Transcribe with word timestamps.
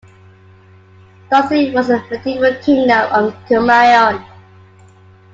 Doti 1.31 1.69
was 1.75 1.91
a 1.91 2.03
medieval 2.09 2.55
kingdom 2.55 3.07
of 3.13 3.35
Kumaon. 3.45 4.25